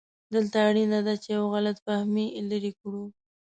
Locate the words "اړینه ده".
0.67-1.13